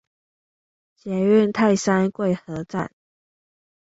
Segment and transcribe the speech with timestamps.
[0.95, 2.91] 捷運泰山貴和站